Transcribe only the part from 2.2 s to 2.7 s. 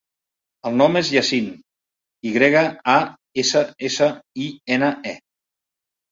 i grega,